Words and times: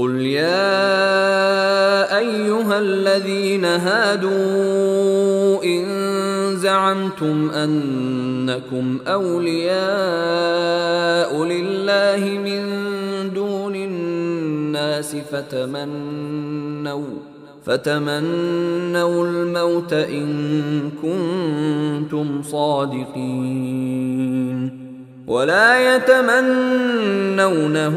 قل 0.00 0.20
يا 0.20 0.58
ايها 2.18 2.78
الذين 2.78 3.64
هادوا 3.64 4.30
ان 5.64 5.86
زعمتم 6.56 7.50
انكم 7.50 8.98
اولياء 9.06 9.74
لله 11.44 12.38
من 12.44 12.62
دون 13.34 13.74
الناس 13.74 15.16
فتمنوا 15.32 17.04
فتمنوا 17.64 19.26
الموت 19.26 19.92
ان 19.92 20.90
كنتم 21.02 22.42
صادقين 22.42 24.00
ولا 25.26 25.96
يتمنونه 25.96 27.96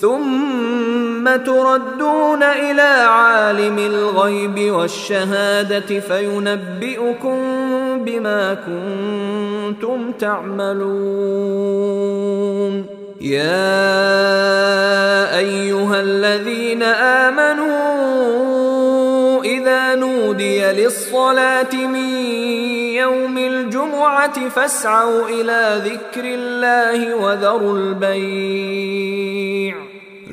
ثم 0.00 1.36
تردون 1.36 2.42
إلى 2.42 3.04
عالم 3.08 3.78
الغيب 3.78 4.72
والشهادة 4.72 6.00
فينبئكم 6.00 7.38
بما 8.04 8.54
كنتم 8.54 10.12
تعملون. 10.12 11.76
يا 13.20 13.78
أيها 15.38 16.00
الذين 16.00 16.82
آمنوا 17.22 17.76
إذا 19.44 19.94
نودي 19.94 20.64
للصلاة 20.64 21.74
من 21.74 22.08
يوم 22.94 23.38
الجمعة 23.38 24.48
فاسعوا 24.48 25.28
إلى 25.28 25.82
ذكر 25.84 26.24
الله 26.24 27.14
وذروا 27.14 27.78
البيع 27.78 29.55